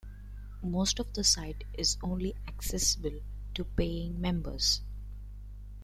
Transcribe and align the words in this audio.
Most 0.63 0.97
of 0.99 1.13
the 1.13 1.23
site 1.23 1.63
is 1.73 1.97
only 2.01 2.33
accessible 2.47 3.19
to 3.53 3.63
paying 3.63 4.19
members. 4.19 4.81